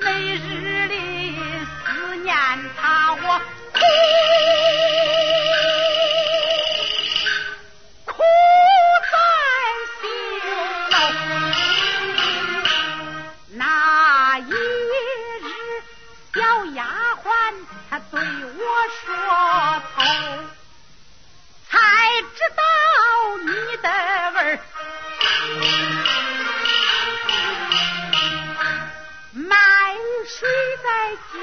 [0.00, 1.36] 每日里
[1.84, 2.34] 思念
[2.76, 3.40] 他我。
[31.32, 31.34] 借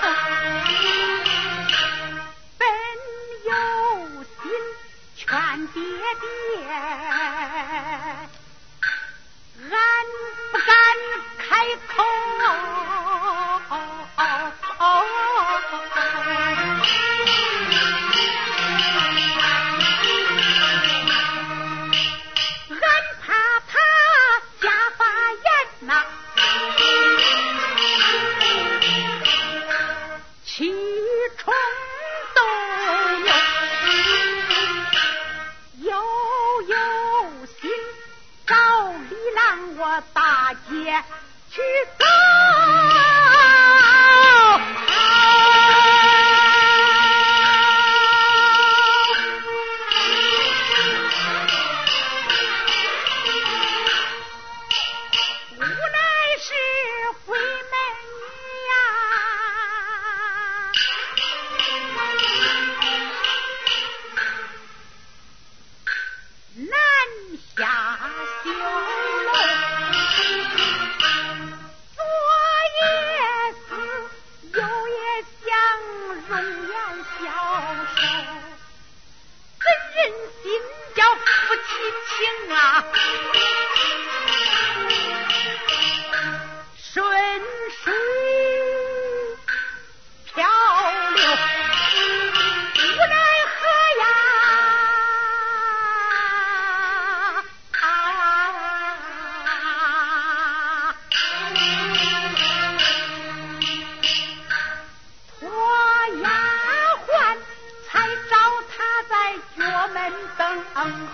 [0.00, 0.04] 得
[2.58, 2.62] 本
[3.44, 3.50] 有
[4.24, 4.34] 心
[5.16, 5.22] 劝
[5.68, 5.76] 爹
[6.20, 6.24] 爹，
[9.70, 9.72] 俺
[10.52, 10.68] 不敢
[11.38, 11.44] 开
[11.88, 11.94] 口。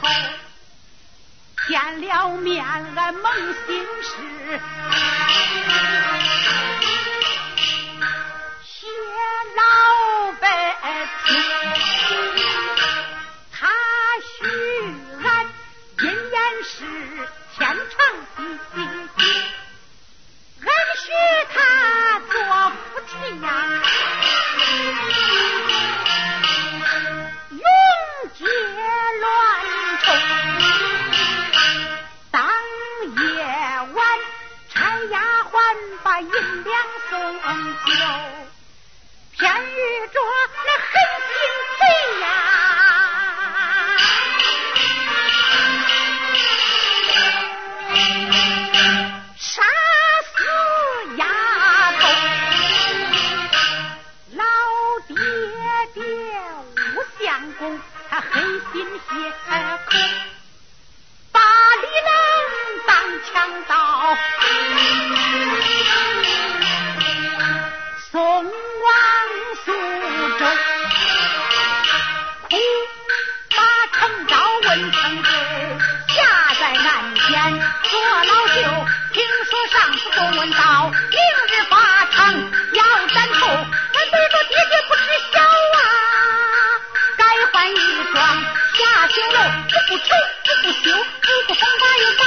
[0.00, 0.08] 后
[1.68, 3.32] 见了面，俺梦
[3.66, 4.60] 醒时，
[8.62, 8.86] 薛
[9.56, 9.93] 老。
[80.16, 81.18] 都论到明
[81.48, 82.32] 日法场
[82.72, 85.02] 要斩头，俺对着爹爹不知
[85.32, 85.78] 孝啊！
[87.16, 87.22] 该
[87.52, 87.74] 换一
[88.12, 88.14] 双
[88.74, 89.38] 下九楼，
[89.68, 90.14] 不不愁，
[90.44, 92.22] 不不休，不不疯把也罢。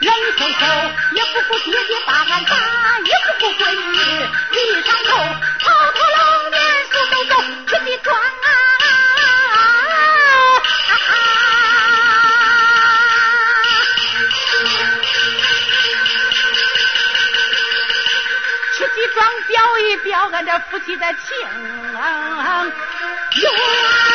[0.00, 0.60] 人生后
[1.14, 2.56] 也不顾爹爹把俺打，
[3.04, 3.98] 也不顾闺女
[4.52, 4.56] 一
[4.86, 5.10] 上头，
[5.60, 6.58] 跑跑龙年
[6.90, 7.32] 速走走，
[7.66, 8.48] 准备转啊！
[20.86, 21.48] 装表一表，
[21.96, 22.72] 俺这夫
[23.32, 24.09] 妻的情缘。